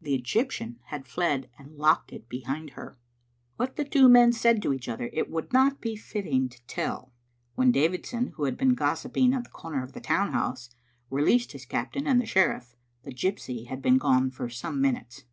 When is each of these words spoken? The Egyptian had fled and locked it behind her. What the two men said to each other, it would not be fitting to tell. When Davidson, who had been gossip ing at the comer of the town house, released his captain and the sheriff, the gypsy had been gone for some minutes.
The 0.00 0.14
Egyptian 0.14 0.78
had 0.90 1.08
fled 1.08 1.50
and 1.58 1.76
locked 1.76 2.12
it 2.12 2.28
behind 2.28 2.70
her. 2.78 3.00
What 3.56 3.74
the 3.74 3.84
two 3.84 4.08
men 4.08 4.32
said 4.32 4.62
to 4.62 4.72
each 4.72 4.88
other, 4.88 5.10
it 5.12 5.28
would 5.28 5.52
not 5.52 5.80
be 5.80 5.96
fitting 5.96 6.48
to 6.50 6.64
tell. 6.68 7.12
When 7.56 7.72
Davidson, 7.72 8.28
who 8.36 8.44
had 8.44 8.56
been 8.56 8.74
gossip 8.76 9.16
ing 9.16 9.34
at 9.34 9.42
the 9.42 9.50
comer 9.50 9.82
of 9.82 9.92
the 9.92 10.00
town 10.00 10.30
house, 10.30 10.70
released 11.10 11.50
his 11.50 11.66
captain 11.66 12.06
and 12.06 12.20
the 12.20 12.26
sheriff, 12.26 12.76
the 13.02 13.10
gypsy 13.12 13.66
had 13.66 13.82
been 13.82 13.98
gone 13.98 14.30
for 14.30 14.48
some 14.48 14.80
minutes. 14.80 15.24